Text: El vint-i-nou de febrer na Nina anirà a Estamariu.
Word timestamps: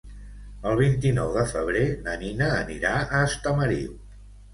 El 0.69 0.77
vint-i-nou 0.77 1.27
de 1.35 1.43
febrer 1.51 1.83
na 2.07 2.15
Nina 2.21 2.47
anirà 2.63 2.95
a 3.19 3.21
Estamariu. 3.27 3.93